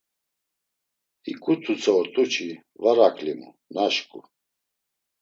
[1.25, 2.49] Hiǩu t̆utsa ort̆u çi,
[2.83, 4.19] var aǩlimu, naşǩu.